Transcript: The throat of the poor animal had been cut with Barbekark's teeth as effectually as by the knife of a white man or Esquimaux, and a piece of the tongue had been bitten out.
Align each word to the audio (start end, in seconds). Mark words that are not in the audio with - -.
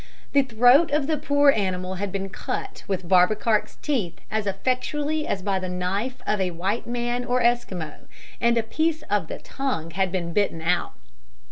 The 0.31 0.41
throat 0.41 0.89
of 0.89 1.05
the 1.05 1.15
poor 1.19 1.51
animal 1.51 1.93
had 2.01 2.11
been 2.11 2.29
cut 2.29 2.83
with 2.87 3.07
Barbekark's 3.07 3.75
teeth 3.83 4.19
as 4.31 4.47
effectually 4.47 5.27
as 5.27 5.43
by 5.43 5.59
the 5.59 5.69
knife 5.69 6.23
of 6.25 6.41
a 6.41 6.49
white 6.49 6.87
man 6.87 7.23
or 7.23 7.39
Esquimaux, 7.43 8.07
and 8.41 8.57
a 8.57 8.63
piece 8.63 9.03
of 9.11 9.27
the 9.27 9.37
tongue 9.37 9.91
had 9.91 10.11
been 10.11 10.33
bitten 10.33 10.63
out. 10.63 10.93